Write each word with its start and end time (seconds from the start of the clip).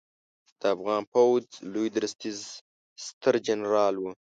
د 0.59 0.61
افغان 0.75 1.03
پوځ 1.13 1.43
لوی 1.73 1.87
درستیز 1.95 2.39
سترجنرال 3.05 3.95
و 3.99 4.03